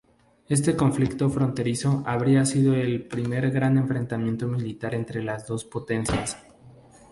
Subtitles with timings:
[0.49, 6.37] Este conflicto fronterizo habría sido el primer gran enfrentamiento militar entre las dos potencias.